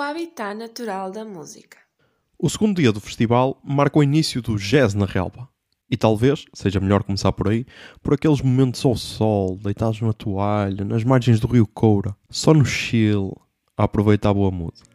o 0.00 0.02
habitat 0.02 0.54
natural 0.54 1.10
da 1.10 1.26
música. 1.26 1.76
O 2.38 2.48
segundo 2.48 2.80
dia 2.80 2.90
do 2.90 3.02
festival 3.02 3.60
marca 3.62 3.98
o 3.98 4.02
início 4.02 4.40
do 4.40 4.56
Jazz 4.56 4.94
na 4.94 5.04
Relva. 5.04 5.46
E 5.90 5.96
talvez 5.96 6.46
seja 6.54 6.80
melhor 6.80 7.02
começar 7.02 7.30
por 7.32 7.48
aí, 7.48 7.66
por 8.02 8.14
aqueles 8.14 8.40
momentos 8.40 8.82
ao 8.82 8.96
sol, 8.96 9.58
deitados 9.58 10.00
na 10.00 10.14
toalha, 10.14 10.86
nas 10.86 11.04
margens 11.04 11.38
do 11.38 11.46
rio 11.46 11.66
Coura, 11.66 12.16
só 12.30 12.54
no 12.54 12.64
chill, 12.64 13.36
a 13.76 13.84
aproveitar 13.84 14.30
a 14.30 14.34
boa 14.34 14.50
música. 14.50 14.88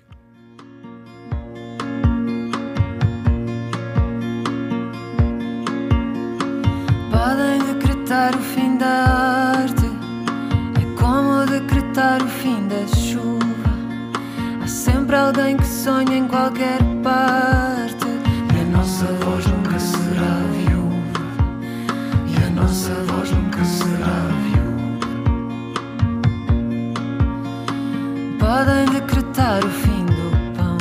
Alguém 15.26 15.58
que 15.58 15.66
sonha 15.66 16.18
em 16.18 16.28
qualquer 16.28 16.78
parte, 17.02 18.06
e 18.54 18.60
a 18.62 18.78
nossa 18.78 19.06
voz 19.06 19.46
nunca 19.48 19.80
será 19.80 20.36
viúva, 20.54 20.96
e 22.28 22.36
a 22.46 22.50
nossa 22.52 22.94
voz 23.06 23.32
nunca 23.32 23.64
será 23.64 24.28
viúva. 24.44 25.00
Podem 28.38 28.86
decretar 28.94 29.66
o 29.66 29.70
fim 29.70 30.06
do 30.06 30.30
pão, 30.56 30.78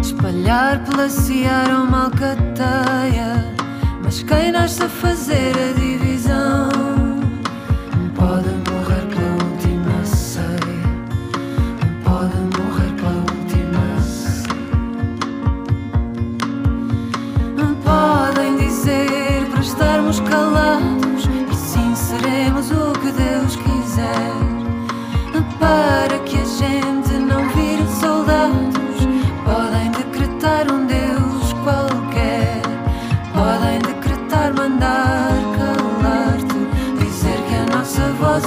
espalhar 0.00 0.84
pela 0.84 1.08
seara 1.08 1.80
uma 1.80 2.04
alcateia. 2.04 3.52
Mas 4.04 4.22
quem 4.22 4.52
nasce 4.52 4.84
a 4.84 4.88
fazer 4.88 5.52
a 5.56 5.72
divisão 5.78 6.71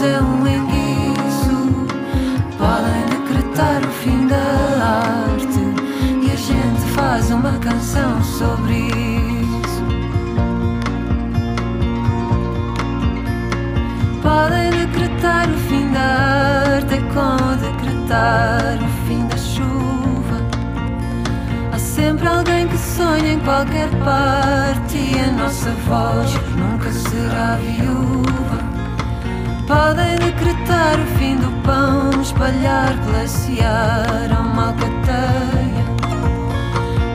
é 0.06 0.22
um 0.22 0.48
enguiço. 0.48 1.88
Podem 2.58 3.06
decretar 3.10 3.82
o 3.84 3.92
fim 4.02 4.28
da 4.28 4.38
arte 4.38 5.64
e 6.22 6.32
a 6.32 6.36
gente 6.36 6.82
faz 6.94 7.32
uma 7.32 7.54
canção 7.60 8.24
sobre 8.24 8.74
isso. 8.74 9.84
Podem 14.22 14.70
decretar 14.72 15.50
o 15.50 15.58
fim 15.68 15.92
da 15.92 16.00
arte, 16.00 16.94
é 16.94 17.02
como 17.14 17.56
decretar 17.58 18.78
o 18.82 19.08
fim 19.08 19.28
da 19.28 19.38
chuva. 19.38 20.38
Há 21.74 21.80
sempre 21.80 22.28
alguém 22.28 22.68
que 22.68 22.78
sonha 22.78 23.34
em 23.34 23.40
qualquer 23.40 23.90
parte 24.04 24.98
e 24.98 25.20
a 25.20 25.32
nossa 25.32 25.72
voz 25.88 26.34
nunca 26.56 26.92
será 26.92 27.58
viúva. 27.58 28.55
Podem 29.68 30.16
decretar 30.18 31.00
o 31.00 31.18
fim 31.18 31.38
do 31.38 31.52
pão, 31.64 32.22
espalhar 32.22 32.94
pela 33.04 33.28
seara 33.28 34.40
uma 34.40 34.68
alcateia. 34.68 35.86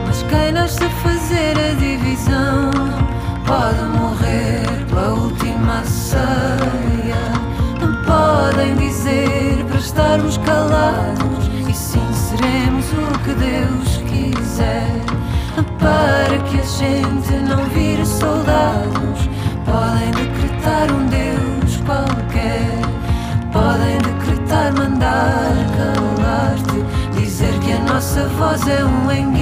Mas 0.05 0.21
quem 0.23 0.51
nasce 0.51 0.83
a 0.83 0.89
fazer 0.89 1.57
a 1.57 1.73
divisão 1.75 2.71
pode 3.45 3.81
morrer 3.97 4.85
pela 4.89 5.13
última 5.13 5.81
ceia. 5.85 7.15
Não 7.79 7.95
podem 8.03 8.75
dizer 8.75 9.63
para 9.69 9.79
estarmos 9.79 10.37
calados 10.39 11.47
e 11.69 11.73
sim 11.73 12.05
seremos 12.13 12.85
o 12.91 13.19
que 13.19 13.33
Deus 13.33 13.97
quiser. 14.09 15.01
Para 15.79 16.37
que 16.49 16.59
a 16.59 16.63
gente 16.63 17.40
nossa 28.41 28.57
voz 28.57 28.67
é 28.67 29.40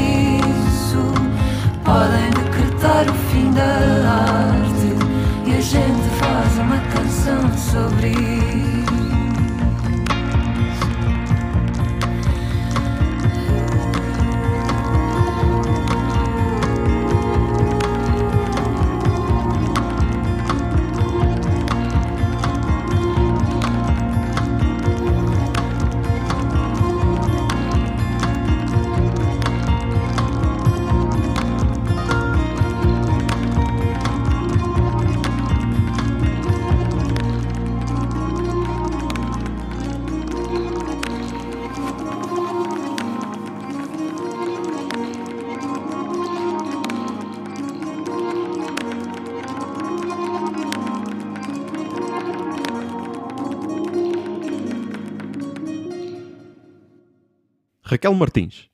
Raquel 57.90 58.14
Martins, 58.14 58.70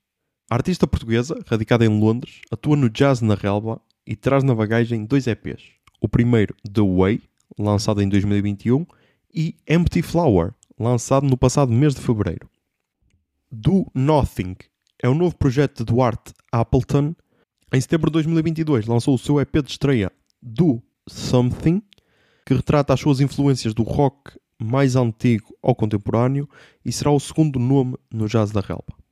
artista 0.50 0.86
portuguesa, 0.86 1.42
radicada 1.48 1.86
em 1.86 1.88
Londres, 1.88 2.42
atua 2.52 2.76
no 2.76 2.90
Jazz 2.90 3.22
na 3.22 3.34
Relva 3.34 3.80
e 4.06 4.14
traz 4.14 4.44
na 4.44 4.54
bagagem 4.54 5.06
dois 5.06 5.26
EPs. 5.26 5.64
O 6.02 6.10
primeiro, 6.10 6.54
The 6.70 6.82
Way, 6.82 7.22
lançado 7.58 8.02
em 8.02 8.10
2021, 8.10 8.86
e 9.34 9.56
Empty 9.70 10.02
Flower, 10.02 10.54
lançado 10.78 11.26
no 11.26 11.38
passado 11.38 11.72
mês 11.72 11.96
de 11.96 12.02
fevereiro. 12.02 12.50
Do 13.50 13.90
Nothing 13.96 14.58
é 15.02 15.08
o 15.08 15.14
novo 15.14 15.34
projeto 15.38 15.78
de 15.78 15.86
Duarte 15.86 16.34
Appleton. 16.52 17.16
Em 17.74 17.80
setembro 17.80 18.10
de 18.10 18.16
2022 18.16 18.86
lançou 18.86 19.16
o 19.16 19.18
seu 19.18 19.40
EP 19.40 19.64
de 19.64 19.72
estreia 19.72 20.12
Do 20.42 20.84
Something, 21.08 21.82
que 22.46 22.54
retrata 22.54 22.94
as 22.94 23.00
suas 23.00 23.22
influências 23.22 23.74
do 23.74 23.84
rock 23.84 24.38
mais 24.62 24.98
antigo 24.98 25.56
ao 25.64 25.74
contemporâneo 25.74 26.50
e 26.84 26.92
será 26.92 27.12
o 27.12 27.20
segundo 27.22 27.58
nome 27.58 27.96
no 28.12 28.28
Jazz 28.28 28.52
da 28.52 28.60
Relva. 28.60 29.05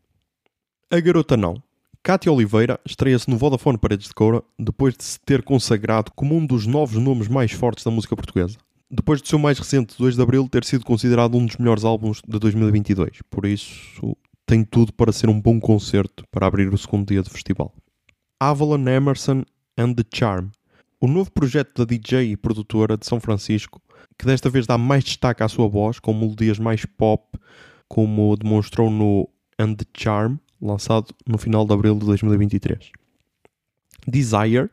A 0.93 0.99
Garota 0.99 1.35
Não. 1.35 1.55
Cátia 2.03 2.31
Oliveira 2.31 2.79
estreia-se 2.85 3.27
no 3.27 3.35
Vodafone 3.35 3.79
Paredes 3.79 4.09
de 4.09 4.13
Coura 4.13 4.43
depois 4.59 4.95
de 4.95 5.03
se 5.03 5.19
ter 5.19 5.41
consagrado 5.41 6.11
como 6.15 6.37
um 6.37 6.45
dos 6.45 6.67
novos 6.67 7.01
nomes 7.01 7.27
mais 7.27 7.51
fortes 7.51 7.83
da 7.83 7.89
música 7.89 8.15
portuguesa. 8.15 8.59
Depois 8.91 9.19
do 9.19 9.27
seu 9.27 9.39
mais 9.39 9.57
recente 9.57 9.95
2 9.97 10.15
de 10.15 10.21
Abril 10.21 10.47
ter 10.47 10.63
sido 10.63 10.85
considerado 10.85 11.35
um 11.35 11.47
dos 11.47 11.57
melhores 11.57 11.83
álbuns 11.83 12.21
de 12.27 12.37
2022. 12.37 13.23
Por 13.27 13.43
isso, 13.43 14.15
tem 14.45 14.63
tudo 14.63 14.93
para 14.93 15.11
ser 15.11 15.29
um 15.29 15.41
bom 15.41 15.59
concerto 15.59 16.23
para 16.29 16.45
abrir 16.45 16.71
o 16.71 16.77
segundo 16.77 17.07
dia 17.07 17.23
do 17.23 17.29
festival. 17.31 17.73
Avalon 18.39 18.87
Emerson 18.87 19.45
and 19.75 19.95
the 19.95 20.03
Charm. 20.13 20.49
O 21.01 21.07
novo 21.07 21.31
projeto 21.31 21.83
da 21.83 21.85
DJ 21.85 22.33
e 22.33 22.37
produtora 22.37 22.99
de 22.99 23.07
São 23.07 23.19
Francisco, 23.19 23.81
que 24.15 24.27
desta 24.27 24.47
vez 24.47 24.67
dá 24.67 24.77
mais 24.77 25.03
destaque 25.03 25.41
à 25.41 25.47
sua 25.47 25.67
voz, 25.67 25.97
com 25.97 26.13
melodias 26.13 26.59
mais 26.59 26.85
pop, 26.85 27.35
como 27.87 28.37
demonstrou 28.37 28.91
no 28.91 29.27
And 29.57 29.73
the 29.73 29.85
Charm, 29.97 30.37
lançado 30.63 31.13
no 31.27 31.37
final 31.37 31.65
de 31.65 31.73
abril 31.73 31.95
de 31.95 32.05
2023. 32.05 32.91
Desire, 34.07 34.69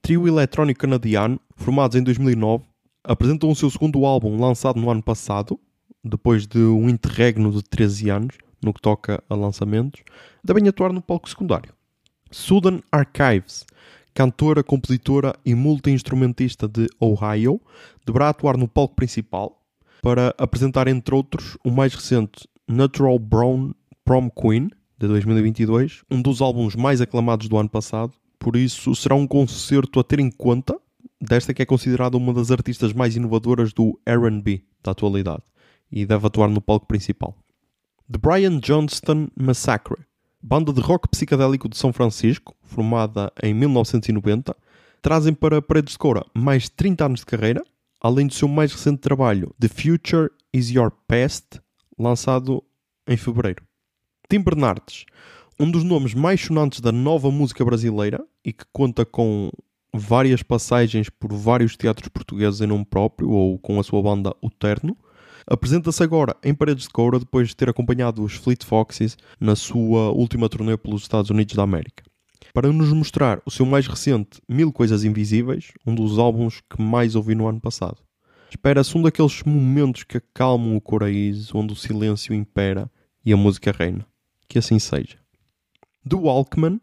trio 0.00 0.28
eletrónico 0.28 0.80
canadiano, 0.80 1.40
formados 1.56 1.96
em 1.96 2.02
2009, 2.02 2.64
apresentam 3.02 3.50
o 3.50 3.56
seu 3.56 3.70
segundo 3.70 4.04
álbum 4.04 4.38
lançado 4.38 4.78
no 4.78 4.90
ano 4.90 5.02
passado, 5.02 5.58
depois 6.04 6.46
de 6.46 6.58
um 6.58 6.88
interregno 6.88 7.50
de 7.50 7.62
13 7.62 8.10
anos, 8.10 8.36
no 8.62 8.72
que 8.72 8.80
toca 8.80 9.22
a 9.28 9.34
lançamentos, 9.34 10.02
devem 10.44 10.68
atuar 10.68 10.92
no 10.92 11.02
palco 11.02 11.28
secundário. 11.28 11.72
Sudan 12.30 12.80
Archives, 12.90 13.64
cantora, 14.14 14.62
compositora 14.62 15.34
e 15.44 15.54
multi-instrumentista 15.54 16.68
de 16.68 16.88
Ohio, 17.00 17.60
deverá 18.06 18.28
atuar 18.28 18.56
no 18.56 18.68
palco 18.68 18.94
principal 18.94 19.60
para 20.02 20.34
apresentar, 20.38 20.88
entre 20.88 21.14
outros, 21.14 21.56
o 21.64 21.70
mais 21.70 21.94
recente 21.94 22.48
Natural 22.68 23.18
Brown 23.18 23.72
Prom 24.04 24.28
Queen, 24.30 24.70
de 24.98 25.08
2022, 25.08 26.02
um 26.10 26.20
dos 26.20 26.40
álbuns 26.40 26.76
mais 26.76 27.00
aclamados 27.00 27.48
do 27.48 27.56
ano 27.56 27.68
passado, 27.68 28.12
por 28.38 28.56
isso 28.56 28.94
será 28.94 29.14
um 29.14 29.26
concerto 29.26 30.00
a 30.00 30.04
ter 30.04 30.20
em 30.20 30.30
conta 30.30 30.78
desta 31.20 31.54
que 31.54 31.62
é 31.62 31.66
considerada 31.66 32.16
uma 32.16 32.34
das 32.34 32.50
artistas 32.50 32.92
mais 32.92 33.14
inovadoras 33.14 33.72
do 33.72 33.98
R&B 34.04 34.64
da 34.82 34.90
atualidade 34.90 35.44
e 35.90 36.04
deve 36.04 36.26
atuar 36.26 36.48
no 36.48 36.60
palco 36.60 36.86
principal. 36.86 37.36
The 38.10 38.18
Brian 38.18 38.58
Johnston 38.58 39.28
Massacre, 39.36 39.96
banda 40.42 40.72
de 40.72 40.80
rock 40.80 41.08
psicadélico 41.08 41.68
de 41.68 41.76
São 41.76 41.92
Francisco, 41.92 42.56
formada 42.64 43.32
em 43.42 43.54
1990, 43.54 44.56
trazem 45.00 45.32
para 45.32 45.62
Paredes 45.62 45.92
de 45.92 45.98
Coura 45.98 46.26
mais 46.34 46.68
30 46.68 47.06
anos 47.06 47.20
de 47.20 47.26
carreira, 47.26 47.62
além 48.00 48.26
do 48.26 48.34
seu 48.34 48.48
mais 48.48 48.72
recente 48.72 48.98
trabalho 48.98 49.54
The 49.60 49.68
Future 49.68 50.30
Is 50.52 50.70
Your 50.70 50.90
Past, 51.06 51.60
lançado 51.98 52.62
em 53.06 53.16
fevereiro. 53.16 53.62
Tim 54.32 54.40
Bernardes, 54.40 55.04
um 55.60 55.70
dos 55.70 55.84
nomes 55.84 56.14
mais 56.14 56.40
sonantes 56.40 56.80
da 56.80 56.90
nova 56.90 57.30
música 57.30 57.62
brasileira 57.62 58.24
e 58.42 58.50
que 58.50 58.64
conta 58.72 59.04
com 59.04 59.50
várias 59.94 60.42
passagens 60.42 61.10
por 61.10 61.34
vários 61.34 61.76
teatros 61.76 62.08
portugueses 62.08 62.62
em 62.62 62.66
nome 62.66 62.86
próprio 62.86 63.28
ou 63.28 63.58
com 63.58 63.78
a 63.78 63.82
sua 63.82 64.00
banda 64.00 64.34
O 64.40 64.48
Terno, 64.48 64.96
apresenta-se 65.46 66.02
agora 66.02 66.34
em 66.42 66.54
Paredes 66.54 66.84
de 66.84 66.88
Coura 66.88 67.18
depois 67.18 67.48
de 67.48 67.56
ter 67.56 67.68
acompanhado 67.68 68.24
os 68.24 68.32
Fleet 68.32 68.64
Foxes 68.64 69.18
na 69.38 69.54
sua 69.54 70.12
última 70.12 70.48
turnê 70.48 70.78
pelos 70.78 71.02
Estados 71.02 71.28
Unidos 71.28 71.54
da 71.54 71.64
América. 71.64 72.02
Para 72.54 72.72
nos 72.72 72.90
mostrar 72.90 73.42
o 73.44 73.50
seu 73.50 73.66
mais 73.66 73.86
recente 73.86 74.40
Mil 74.48 74.72
Coisas 74.72 75.04
Invisíveis, 75.04 75.72
um 75.86 75.94
dos 75.94 76.18
álbuns 76.18 76.62
que 76.70 76.80
mais 76.80 77.14
ouvi 77.14 77.34
no 77.34 77.46
ano 77.46 77.60
passado. 77.60 77.98
Espera-se 78.48 78.96
um 78.96 79.02
daqueles 79.02 79.42
momentos 79.42 80.04
que 80.04 80.16
acalmam 80.16 80.74
o 80.74 80.80
coraíso, 80.80 81.54
onde 81.54 81.74
o 81.74 81.76
silêncio 81.76 82.34
impera 82.34 82.90
e 83.22 83.30
a 83.30 83.36
música 83.36 83.70
reina. 83.70 84.10
Que 84.52 84.58
assim 84.58 84.78
seja. 84.78 85.16
The 86.06 86.14
Walkman, 86.14 86.78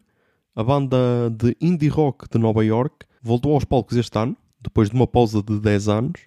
a 0.56 0.64
banda 0.64 1.30
de 1.30 1.56
indie 1.60 1.86
rock 1.86 2.28
de 2.28 2.36
Nova 2.36 2.64
York, 2.64 3.06
voltou 3.22 3.54
aos 3.54 3.64
palcos 3.64 3.96
este 3.96 4.18
ano, 4.18 4.36
depois 4.60 4.90
de 4.90 4.96
uma 4.96 5.06
pausa 5.06 5.40
de 5.40 5.60
10 5.60 5.88
anos. 5.88 6.20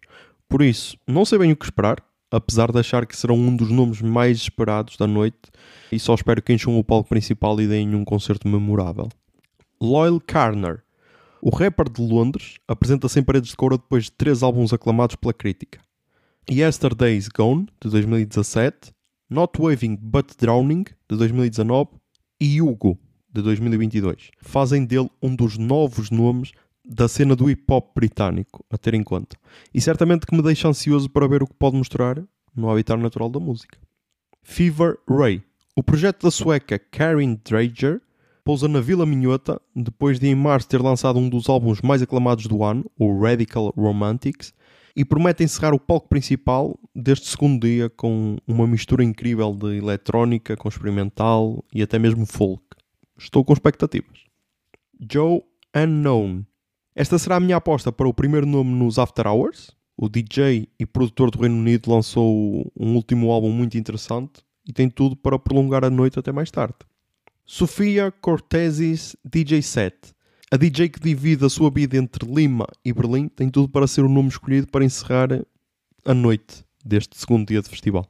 Por 0.48 0.62
isso, 0.62 0.98
não 1.06 1.26
sei 1.26 1.40
bem 1.40 1.52
o 1.52 1.56
que 1.58 1.66
esperar, 1.66 2.02
apesar 2.32 2.72
de 2.72 2.80
achar 2.80 3.06
que 3.06 3.18
serão 3.18 3.36
um 3.36 3.54
dos 3.58 3.70
nomes 3.70 4.02
mais 4.02 4.38
esperados 4.38 4.96
da 4.96 5.06
noite 5.06 5.52
e 5.92 6.00
só 6.00 6.16
espero 6.16 6.42
que 6.42 6.54
encham 6.54 6.80
o 6.80 6.84
palco 6.84 7.10
principal 7.10 7.60
e 7.60 7.68
deem 7.68 7.94
um 7.94 8.06
concerto 8.06 8.48
memorável. 8.48 9.10
Loyal 9.82 10.22
Carner, 10.22 10.82
o 11.42 11.50
rapper 11.50 11.90
de 11.90 12.02
Londres, 12.02 12.56
apresenta-se 12.66 13.22
paredes 13.22 13.50
de 13.50 13.58
couro 13.58 13.78
depois 13.78 14.06
de 14.06 14.14
três 14.14 14.44
álbuns 14.44 14.72
aclamados 14.72 15.18
pela 15.18 15.34
crítica. 15.34 15.82
Yesterday's 16.50 17.28
Gone, 17.28 17.68
de 17.82 17.90
2017, 17.90 18.94
Not 19.34 19.60
Waving 19.60 19.98
But 20.00 20.36
Drowning, 20.40 20.84
de 21.10 21.18
2019 21.18 21.90
e 22.40 22.62
Hugo, 22.62 23.00
de 23.34 23.42
2022. 23.42 24.30
Fazem 24.38 24.86
dele 24.86 25.10
um 25.20 25.36
dos 25.36 25.58
novos 25.58 26.12
nomes 26.12 26.52
da 26.86 27.08
cena 27.08 27.36
do 27.36 27.50
hip 27.50 27.64
hop 27.68 27.96
britânico, 27.96 28.64
a 28.70 28.78
ter 28.78 28.94
em 28.94 29.02
conta. 29.02 29.36
E 29.74 29.82
certamente 29.82 30.28
que 30.28 30.36
me 30.36 30.44
deixa 30.44 30.68
ansioso 30.68 31.10
para 31.10 31.28
ver 31.28 31.42
o 31.42 31.48
que 31.48 31.56
pode 31.56 31.76
mostrar 31.76 32.24
no 32.56 32.70
habitat 32.70 33.02
natural 33.02 33.28
da 33.28 33.40
música. 33.40 33.80
Fever 34.44 35.00
Ray. 35.10 35.42
O 35.76 35.82
projeto 35.82 36.22
da 36.26 36.30
sueca 36.30 36.78
Karin 36.78 37.42
Drager 37.44 38.02
pousa 38.44 38.68
na 38.68 38.82
Vila 38.82 39.04
Minhota 39.04 39.60
depois 39.76 40.20
de 40.20 40.28
em 40.28 40.36
março 40.36 40.70
ter 40.70 40.80
lançado 40.80 41.18
um 41.18 41.28
dos 41.28 41.50
álbuns 41.50 41.82
mais 41.82 42.04
aclamados 42.04 42.46
do 42.46 42.64
ano, 42.64 42.86
o 43.00 43.20
Radical 43.20 43.74
Romantics, 43.76 44.54
e 44.96 45.04
promete 45.04 45.44
encerrar 45.44 45.74
o 45.74 45.80
palco 45.80 46.08
principal 46.08 46.80
deste 46.96 47.28
segundo 47.28 47.68
dia 47.68 47.90
com 47.90 48.38
uma 48.48 48.68
mistura 48.68 49.04
incrível 49.04 49.54
de 49.54 49.78
eletrónica 49.78 50.56
com 50.56 50.70
experimental 50.70 51.64
e 51.74 51.82
até 51.82 51.98
mesmo 51.98 52.26
folk. 52.26 52.64
Estou 53.18 53.44
com 53.44 53.54
expectativas. 53.54 54.20
Joe 55.12 55.42
Unknown. 55.76 56.46
Esta 56.96 57.18
será 57.18 57.38
a 57.38 57.40
minha 57.40 57.58
aposta 57.58 57.92
para 57.92 58.08
o 58.08 58.14
primeiro 58.14 58.46
nome 58.46 58.72
nos 58.72 59.00
After 59.00 59.28
Hours. 59.28 59.72
O 59.98 60.08
DJ 60.08 60.70
e 60.80 60.86
produtor 60.86 61.32
do 61.32 61.40
Reino 61.40 61.56
Unido 61.56 61.92
lançou 61.92 62.72
um 62.78 62.96
último 62.96 63.32
álbum 63.32 63.52
muito 63.52 63.78
interessante 63.78 64.44
e 64.68 64.72
tem 64.72 64.90
tudo 64.90 65.16
para 65.16 65.40
prolongar 65.40 65.84
a 65.84 65.90
noite 65.90 66.20
até 66.20 66.32
mais 66.32 66.52
tarde. 66.52 66.76
Sofia 67.46 68.12
Cortesis 68.12 69.16
DJ 69.26 69.62
Set. 69.62 69.96
A 70.54 70.56
DJ 70.56 70.88
que 70.88 71.00
divide 71.00 71.44
a 71.44 71.50
sua 71.50 71.72
vida 71.72 71.98
entre 71.98 72.32
Lima 72.32 72.68
e 72.86 72.94
Berlim 72.94 73.28
tem 73.28 73.50
tudo 73.50 73.68
para 73.68 73.88
ser 73.88 74.04
o 74.04 74.08
nome 74.08 74.30
escolhido 74.30 74.68
para 74.68 74.86
encerrar 74.86 75.44
a 76.06 76.14
noite 76.14 76.64
deste 76.86 77.18
segundo 77.18 77.48
dia 77.48 77.60
de 77.60 77.68
festival. 77.68 78.06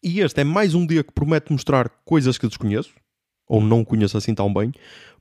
E 0.00 0.20
este 0.20 0.42
é 0.42 0.44
mais 0.44 0.76
um 0.76 0.86
dia 0.86 1.02
que 1.02 1.12
promete 1.12 1.50
mostrar 1.50 1.88
coisas 2.04 2.38
que 2.38 2.46
desconheço, 2.46 2.94
ou 3.48 3.60
não 3.60 3.84
conheço 3.84 4.16
assim 4.16 4.36
tão 4.36 4.54
bem. 4.54 4.70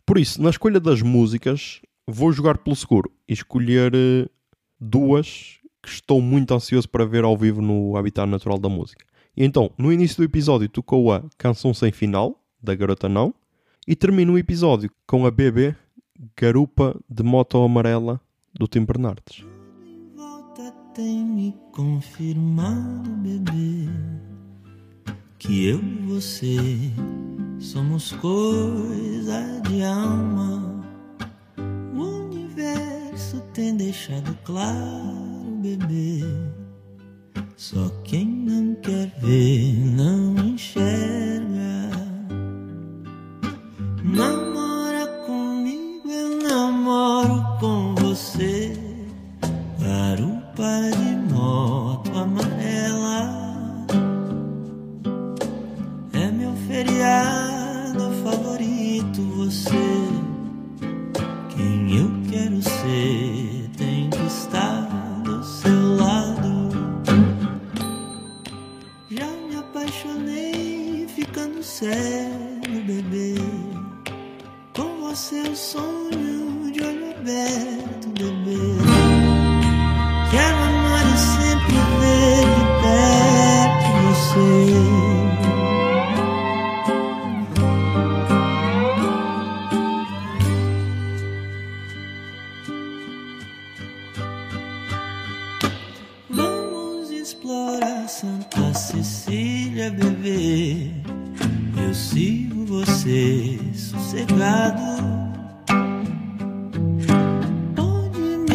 Por 0.05 0.19
isso, 0.19 0.39
na 0.39 0.51
escolha 0.51 0.79
das 0.79 1.01
músicas, 1.01 1.81
vou 2.05 2.31
jogar 2.31 2.59
pelo 2.59 2.75
seguro 2.75 3.11
e 3.27 3.33
escolher 3.33 3.91
eh, 3.95 4.29
duas 4.79 5.57
que 5.81 5.89
estou 5.89 6.21
muito 6.21 6.53
ansioso 6.53 6.87
para 6.87 7.03
ver 7.03 7.23
ao 7.23 7.35
vivo 7.35 7.63
no 7.63 7.97
Habitat 7.97 8.29
Natural 8.29 8.59
da 8.59 8.69
Música. 8.69 9.03
E 9.35 9.43
então, 9.43 9.71
no 9.75 9.91
início 9.91 10.17
do 10.17 10.23
episódio 10.23 10.69
tocou 10.69 11.11
a 11.11 11.23
Canção 11.35 11.73
Sem 11.73 11.91
Final, 11.91 12.39
da 12.61 12.75
Garota 12.75 13.09
Não, 13.09 13.33
e 13.87 13.95
termino 13.95 14.33
o 14.33 14.37
episódio 14.37 14.91
com 15.07 15.25
a 15.25 15.31
BB 15.31 15.75
Garupa 16.35 16.99
de 17.07 17.21
Moto 17.21 17.63
Amarela, 17.63 18.19
do 18.53 18.67
Tim 18.67 18.83
Bernardes. 18.85 19.45
Volta 20.15 20.71
tem 20.95 21.23
me 21.23 21.55
confirmado, 21.71 23.09
bebê, 23.17 23.87
que 25.37 25.67
eu 25.67 25.79
e 25.79 26.05
você 26.07 26.57
somos 27.59 28.13
coisa 28.13 29.61
de 29.69 29.83
alma. 29.83 30.83
O 31.93 32.01
universo 32.25 33.39
tem 33.53 33.77
deixado 33.77 34.35
claro, 34.43 35.59
bebê. 35.61 36.21
Só 37.55 37.89
quem 38.03 38.25
não 38.25 38.73
quer 38.81 39.07
ver 39.19 39.75
não 39.95 40.16
você. 48.17 48.73
Garupa 49.79 50.89
de 50.97 51.33
moto 51.33 52.11
amarela 52.17 53.85
é 56.13 56.31
meu 56.31 56.53
feriado 56.67 58.11
favorito. 58.23 59.21
Você, 59.37 60.09
quem 61.55 61.99
eu 61.99 62.09
quero 62.29 62.59
ser, 62.61 63.69
tem 63.77 64.09
que 64.09 64.25
estar 64.25 64.81
do 65.23 65.43
seu 65.43 65.95
lado. 65.97 66.69
Já 69.11 69.27
me 69.47 69.57
apaixonei 69.57 71.07
ficando 71.07 71.61
cego, 71.61 72.81
bebê. 72.85 73.35
Com 74.75 75.01
você 75.01 75.47
eu 75.47 75.55
sonho 75.55 76.36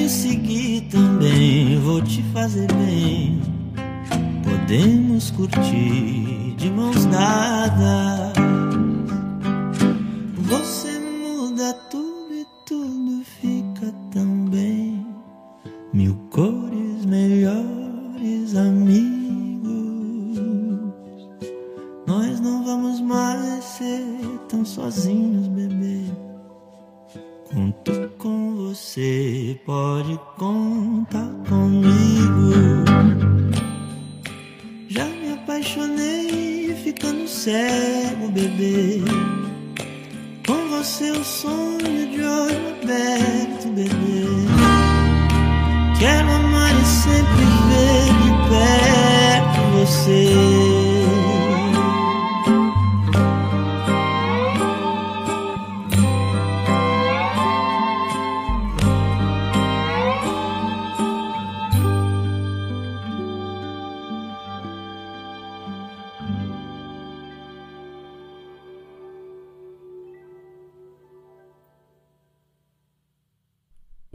me 0.02 0.08
seguir 0.08 0.80
também, 0.90 1.78
vou 1.78 2.02
te 2.02 2.22
fazer 2.32 2.66
bem. 2.72 3.40
Podemos 4.42 5.30
curtir 5.30 6.54
de 6.56 6.70
mãos 6.70 7.04
dadas. 7.06 8.32
Você 10.36 10.91
Bebê. 37.72 38.48
bebê. 38.48 39.00
Com 40.46 40.68
você 40.68 41.10
o 41.10 41.24
sonho 41.24 42.10
de 42.10 42.22
olho 42.22 42.78
aberto, 42.82 43.68
bebê. 43.68 44.24
Quero 45.98 46.30
amar 46.30 46.74
e 46.74 46.84
sempre 46.84 47.44
ver 47.68 48.06
de 48.22 48.30
perto 48.48 49.60
você. 49.78 50.51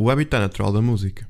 O 0.08 0.10
habitat 0.10 0.40
natural 0.40 0.72
da 0.72 0.82
música. 0.82 1.28